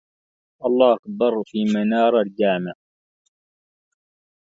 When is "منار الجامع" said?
1.73-2.73